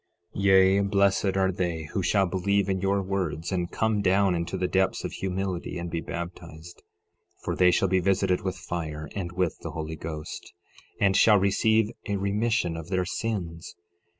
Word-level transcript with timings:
Yea, 0.33 0.79
blessed 0.79 1.37
are 1.37 1.51
they 1.51 1.83
who 1.93 2.01
shall 2.01 2.25
believe 2.25 2.67
in 2.67 2.81
your 2.81 3.03
words, 3.03 3.51
and 3.51 3.69
come 3.71 4.01
down 4.01 4.33
into 4.33 4.57
the 4.57 4.67
depths 4.67 5.03
of 5.03 5.11
humility 5.11 5.77
and 5.77 5.91
be 5.91 6.01
baptized, 6.01 6.81
for 7.43 7.55
they 7.55 7.69
shall 7.69 7.87
be 7.87 7.99
visited 7.99 8.41
with 8.41 8.57
fire 8.57 9.09
and 9.15 9.31
with 9.33 9.59
the 9.59 9.69
Holy 9.69 9.95
Ghost, 9.95 10.53
and 10.99 11.15
shall 11.15 11.37
receive 11.37 11.91
a 12.07 12.15
remission 12.15 12.75
of 12.75 12.89
their 12.89 13.05
sins. 13.05 13.75